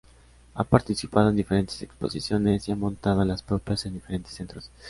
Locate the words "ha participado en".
0.55-1.35